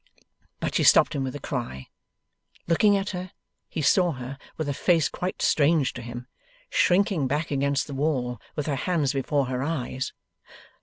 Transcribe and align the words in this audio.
But, 0.59 0.73
she 0.73 0.83
stopped 0.83 1.13
him 1.13 1.23
with 1.23 1.35
a 1.35 1.39
cry. 1.39 1.89
Looking 2.65 2.97
at 2.97 3.11
her 3.11 3.33
he 3.69 3.83
saw 3.83 4.13
her, 4.13 4.39
with 4.57 4.67
a 4.67 4.73
face 4.73 5.07
quite 5.07 5.43
strange 5.43 5.93
to 5.93 6.01
him, 6.01 6.25
shrinking 6.71 7.27
back 7.27 7.51
against 7.51 7.85
the 7.85 7.93
wall, 7.93 8.41
with 8.55 8.65
her 8.65 8.75
hands 8.89 9.13
before 9.13 9.45
her 9.45 9.61
eyes. 9.61 10.11